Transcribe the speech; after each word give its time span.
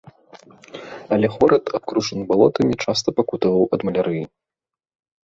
Але 1.17 1.27
горад, 1.35 1.63
абкружаны 1.79 2.23
балотамі, 2.31 2.73
часта 2.87 3.07
пакутаваў 3.21 3.63
ад 3.79 3.87
малярыі. 3.89 4.23